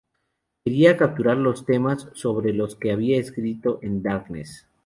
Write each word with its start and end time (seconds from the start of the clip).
Quería 0.65 0.97
capturar 0.97 1.37
los 1.37 1.63
temas 1.63 2.09
sobre 2.15 2.53
los 2.53 2.75
que 2.75 2.91
había 2.91 3.19
escrito 3.19 3.77
en 3.83 4.01
"Darkness". 4.01 4.65